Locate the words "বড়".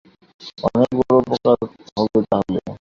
0.99-1.15